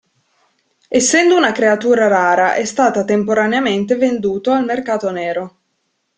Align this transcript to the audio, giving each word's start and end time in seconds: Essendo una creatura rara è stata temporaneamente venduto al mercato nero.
Essendo 0.87 1.37
una 1.37 1.51
creatura 1.51 2.07
rara 2.07 2.55
è 2.55 2.65
stata 2.65 3.05
temporaneamente 3.05 3.93
venduto 3.97 4.49
al 4.51 4.65
mercato 4.65 5.11
nero. 5.11 5.59